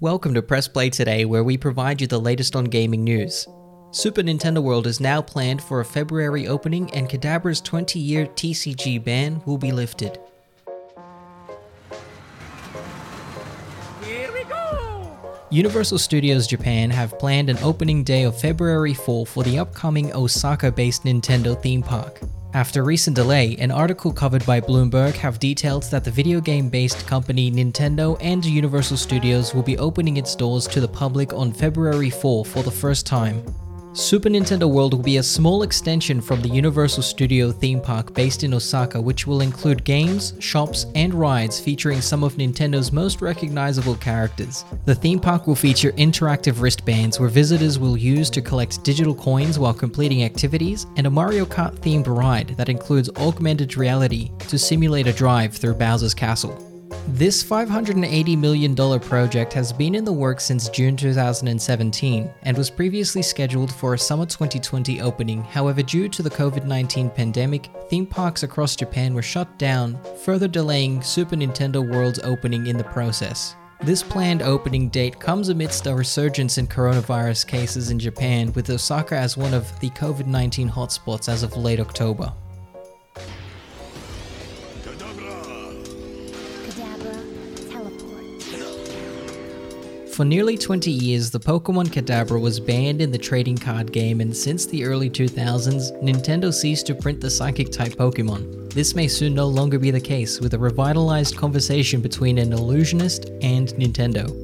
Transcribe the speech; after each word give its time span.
Welcome 0.00 0.34
to 0.34 0.42
Press 0.42 0.66
Play 0.66 0.90
Today, 0.90 1.24
where 1.24 1.44
we 1.44 1.56
provide 1.56 2.00
you 2.00 2.08
the 2.08 2.20
latest 2.20 2.56
on 2.56 2.64
gaming 2.64 3.04
news. 3.04 3.46
Super 3.92 4.22
Nintendo 4.22 4.60
World 4.60 4.88
is 4.88 4.98
now 4.98 5.22
planned 5.22 5.62
for 5.62 5.78
a 5.78 5.84
February 5.84 6.48
opening, 6.48 6.92
and 6.94 7.08
Kadabra's 7.08 7.60
20 7.60 8.00
year 8.00 8.26
TCG 8.26 9.02
ban 9.02 9.40
will 9.46 9.56
be 9.56 9.70
lifted. 9.70 10.18
Here 14.02 14.32
we 14.32 14.42
go! 14.44 15.16
Universal 15.50 15.98
Studios 15.98 16.48
Japan 16.48 16.90
have 16.90 17.16
planned 17.20 17.48
an 17.48 17.58
opening 17.58 18.02
day 18.02 18.24
of 18.24 18.38
February 18.38 18.94
4 18.94 19.24
for 19.24 19.44
the 19.44 19.60
upcoming 19.60 20.12
Osaka 20.12 20.72
based 20.72 21.04
Nintendo 21.04 21.60
theme 21.62 21.84
park. 21.84 22.20
After 22.54 22.84
recent 22.84 23.16
delay, 23.16 23.56
an 23.56 23.72
article 23.72 24.12
covered 24.12 24.46
by 24.46 24.60
Bloomberg 24.60 25.14
have 25.14 25.40
detailed 25.40 25.82
that 25.90 26.04
the 26.04 26.10
video 26.12 26.40
game 26.40 26.68
based 26.68 27.04
company 27.04 27.50
Nintendo 27.50 28.16
and 28.20 28.44
Universal 28.44 28.98
Studios 28.98 29.52
will 29.52 29.64
be 29.64 29.76
opening 29.76 30.18
its 30.18 30.36
doors 30.36 30.68
to 30.68 30.80
the 30.80 30.86
public 30.86 31.32
on 31.32 31.52
February 31.52 32.10
4 32.10 32.44
for 32.44 32.62
the 32.62 32.70
first 32.70 33.06
time. 33.06 33.42
Super 33.96 34.28
Nintendo 34.28 34.68
World 34.68 34.92
will 34.92 35.04
be 35.04 35.18
a 35.18 35.22
small 35.22 35.62
extension 35.62 36.20
from 36.20 36.42
the 36.42 36.48
Universal 36.48 37.04
Studio 37.04 37.52
theme 37.52 37.80
park 37.80 38.12
based 38.12 38.42
in 38.42 38.52
Osaka, 38.52 39.00
which 39.00 39.24
will 39.24 39.40
include 39.40 39.84
games, 39.84 40.34
shops, 40.40 40.86
and 40.96 41.14
rides 41.14 41.60
featuring 41.60 42.00
some 42.00 42.24
of 42.24 42.34
Nintendo's 42.34 42.90
most 42.90 43.22
recognizable 43.22 43.94
characters. 43.94 44.64
The 44.84 44.96
theme 44.96 45.20
park 45.20 45.46
will 45.46 45.54
feature 45.54 45.92
interactive 45.92 46.60
wristbands 46.60 47.20
where 47.20 47.28
visitors 47.28 47.78
will 47.78 47.96
use 47.96 48.30
to 48.30 48.42
collect 48.42 48.82
digital 48.82 49.14
coins 49.14 49.60
while 49.60 49.72
completing 49.72 50.24
activities, 50.24 50.88
and 50.96 51.06
a 51.06 51.10
Mario 51.10 51.44
Kart 51.44 51.78
themed 51.78 52.08
ride 52.08 52.48
that 52.56 52.68
includes 52.68 53.10
augmented 53.10 53.76
reality 53.76 54.32
to 54.48 54.58
simulate 54.58 55.06
a 55.06 55.12
drive 55.12 55.54
through 55.54 55.74
Bowser's 55.74 56.14
Castle. 56.14 56.73
This 57.08 57.44
$580 57.44 58.38
million 58.38 58.74
project 58.74 59.52
has 59.52 59.74
been 59.74 59.94
in 59.94 60.06
the 60.06 60.12
works 60.12 60.44
since 60.44 60.70
June 60.70 60.96
2017 60.96 62.32
and 62.42 62.56
was 62.56 62.70
previously 62.70 63.20
scheduled 63.20 63.72
for 63.72 63.92
a 63.92 63.98
summer 63.98 64.24
2020 64.24 65.02
opening. 65.02 65.42
However, 65.42 65.82
due 65.82 66.08
to 66.08 66.22
the 66.22 66.30
COVID 66.30 66.64
19 66.64 67.10
pandemic, 67.10 67.70
theme 67.90 68.06
parks 68.06 68.42
across 68.42 68.74
Japan 68.74 69.12
were 69.12 69.22
shut 69.22 69.58
down, 69.58 69.98
further 70.24 70.48
delaying 70.48 71.02
Super 71.02 71.36
Nintendo 71.36 71.86
World's 71.86 72.20
opening 72.20 72.68
in 72.68 72.78
the 72.78 72.84
process. 72.84 73.54
This 73.82 74.02
planned 74.02 74.40
opening 74.40 74.88
date 74.88 75.20
comes 75.20 75.50
amidst 75.50 75.86
a 75.86 75.94
resurgence 75.94 76.56
in 76.56 76.66
coronavirus 76.66 77.46
cases 77.46 77.90
in 77.90 77.98
Japan, 77.98 78.50
with 78.54 78.70
Osaka 78.70 79.14
as 79.14 79.36
one 79.36 79.52
of 79.52 79.78
the 79.80 79.90
COVID 79.90 80.26
19 80.26 80.70
hotspots 80.70 81.28
as 81.28 81.42
of 81.42 81.54
late 81.54 81.80
October. 81.80 82.32
For 90.14 90.24
nearly 90.24 90.56
20 90.56 90.92
years, 90.92 91.32
the 91.32 91.40
Pokemon 91.40 91.86
Kadabra 91.86 92.40
was 92.40 92.60
banned 92.60 93.02
in 93.02 93.10
the 93.10 93.18
trading 93.18 93.58
card 93.58 93.90
game, 93.90 94.20
and 94.20 94.34
since 94.34 94.64
the 94.64 94.84
early 94.84 95.10
2000s, 95.10 96.00
Nintendo 96.04 96.54
ceased 96.54 96.86
to 96.86 96.94
print 96.94 97.20
the 97.20 97.28
Psychic 97.28 97.72
type 97.72 97.94
Pokemon. 97.94 98.72
This 98.72 98.94
may 98.94 99.08
soon 99.08 99.34
no 99.34 99.48
longer 99.48 99.76
be 99.76 99.90
the 99.90 100.00
case, 100.00 100.38
with 100.40 100.54
a 100.54 100.58
revitalized 100.58 101.36
conversation 101.36 102.00
between 102.00 102.38
an 102.38 102.52
illusionist 102.52 103.30
and 103.42 103.70
Nintendo. 103.70 104.43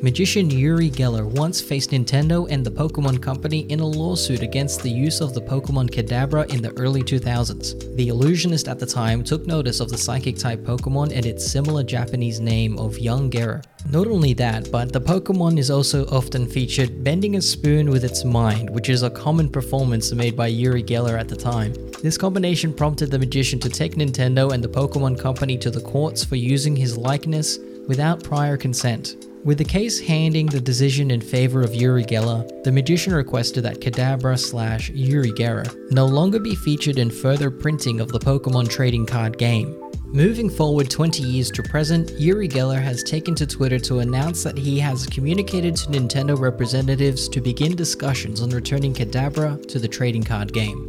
Magician 0.00 0.48
Uri 0.48 0.90
Geller 0.90 1.24
once 1.24 1.60
faced 1.60 1.90
Nintendo 1.90 2.46
and 2.48 2.64
the 2.64 2.70
Pokemon 2.70 3.20
Company 3.20 3.62
in 3.68 3.80
a 3.80 3.84
lawsuit 3.84 4.42
against 4.42 4.80
the 4.80 4.88
use 4.88 5.20
of 5.20 5.34
the 5.34 5.40
Pokemon 5.40 5.90
Kadabra 5.90 6.48
in 6.54 6.62
the 6.62 6.70
early 6.78 7.02
2000s. 7.02 7.96
The 7.96 8.06
illusionist 8.06 8.68
at 8.68 8.78
the 8.78 8.86
time 8.86 9.24
took 9.24 9.44
notice 9.44 9.80
of 9.80 9.88
the 9.88 9.98
psychic 9.98 10.36
type 10.36 10.60
Pokemon 10.60 11.10
and 11.12 11.26
its 11.26 11.50
similar 11.50 11.82
Japanese 11.82 12.38
name 12.38 12.78
of 12.78 13.00
Young 13.00 13.28
Geller. 13.28 13.64
Not 13.90 14.06
only 14.06 14.34
that, 14.34 14.70
but 14.70 14.92
the 14.92 15.00
Pokemon 15.00 15.58
is 15.58 15.68
also 15.68 16.06
often 16.06 16.46
featured 16.46 17.02
bending 17.02 17.34
a 17.34 17.42
spoon 17.42 17.90
with 17.90 18.04
its 18.04 18.24
mind, 18.24 18.70
which 18.70 18.90
is 18.90 19.02
a 19.02 19.10
common 19.10 19.48
performance 19.48 20.12
made 20.12 20.36
by 20.36 20.46
Uri 20.46 20.84
Geller 20.84 21.18
at 21.18 21.28
the 21.28 21.36
time. 21.36 21.74
This 22.04 22.16
combination 22.16 22.72
prompted 22.72 23.10
the 23.10 23.18
magician 23.18 23.58
to 23.58 23.68
take 23.68 23.96
Nintendo 23.96 24.52
and 24.52 24.62
the 24.62 24.68
Pokemon 24.68 25.18
Company 25.18 25.58
to 25.58 25.72
the 25.72 25.80
courts 25.80 26.22
for 26.24 26.36
using 26.36 26.76
his 26.76 26.96
likeness 26.96 27.58
without 27.88 28.22
prior 28.22 28.56
consent. 28.56 29.16
With 29.44 29.58
the 29.58 29.64
case 29.64 29.98
handing 29.98 30.46
the 30.46 30.60
decision 30.60 31.10
in 31.10 31.20
favor 31.20 31.62
of 31.62 31.74
Uri 31.74 32.04
Geller, 32.04 32.46
the 32.62 32.70
magician 32.70 33.14
requested 33.14 33.64
that 33.64 33.80
Kadabra 33.80 34.38
slash 34.38 34.90
Uri 34.90 35.32
Geller 35.32 35.74
no 35.90 36.04
longer 36.06 36.38
be 36.38 36.54
featured 36.54 36.98
in 36.98 37.10
further 37.10 37.50
printing 37.50 38.00
of 38.00 38.12
the 38.12 38.18
Pokemon 38.18 38.68
trading 38.68 39.06
card 39.06 39.38
game. 39.38 39.74
Moving 40.12 40.48
forward 40.48 40.90
20 40.90 41.22
years 41.22 41.50
to 41.50 41.62
present, 41.62 42.12
Uri 42.18 42.48
Geller 42.48 42.80
has 42.80 43.02
taken 43.02 43.34
to 43.34 43.46
Twitter 43.46 43.78
to 43.80 43.98
announce 43.98 44.42
that 44.42 44.56
he 44.56 44.78
has 44.80 45.06
communicated 45.06 45.76
to 45.76 45.88
Nintendo 45.88 46.38
representatives 46.38 47.28
to 47.28 47.40
begin 47.40 47.76
discussions 47.76 48.40
on 48.40 48.50
returning 48.50 48.94
Kadabra 48.94 49.66
to 49.68 49.78
the 49.78 49.88
trading 49.88 50.22
card 50.22 50.52
game. 50.52 50.88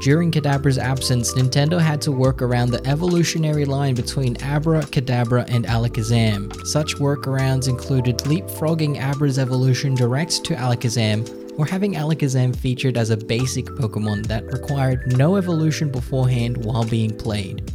During 0.00 0.30
Kadabra's 0.30 0.78
absence, 0.78 1.34
Nintendo 1.34 1.80
had 1.80 2.00
to 2.02 2.12
work 2.12 2.40
around 2.40 2.70
the 2.70 2.86
evolutionary 2.86 3.64
line 3.64 3.96
between 3.96 4.40
Abra, 4.44 4.82
Kadabra, 4.82 5.44
and 5.52 5.66
Alakazam. 5.66 6.64
Such 6.64 6.94
workarounds 6.96 7.68
included 7.68 8.18
leapfrogging 8.18 9.02
Abra's 9.02 9.40
evolution 9.40 9.96
direct 9.96 10.44
to 10.44 10.54
Alakazam, 10.54 11.58
or 11.58 11.66
having 11.66 11.94
Alakazam 11.94 12.54
featured 12.54 12.96
as 12.96 13.10
a 13.10 13.16
basic 13.16 13.66
Pokemon 13.66 14.26
that 14.28 14.46
required 14.52 15.16
no 15.16 15.34
evolution 15.34 15.90
beforehand 15.90 16.64
while 16.64 16.84
being 16.84 17.16
played. 17.16 17.68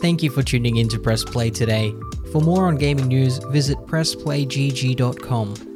Thank 0.00 0.22
you 0.22 0.28
for 0.30 0.42
tuning 0.42 0.76
in 0.76 0.90
to 0.90 0.98
Press 0.98 1.24
Play 1.24 1.48
today. 1.48 1.94
For 2.30 2.42
more 2.42 2.66
on 2.66 2.76
gaming 2.76 3.08
news, 3.08 3.38
visit 3.38 3.78
PressPlayGG.com. 3.78 5.69